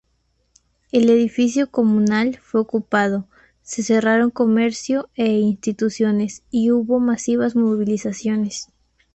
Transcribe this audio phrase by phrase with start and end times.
[0.91, 3.27] El edificio comunal fue ocupado,
[3.61, 8.69] se cerraron comercio e instituciones y hubo masivas movilizaciones.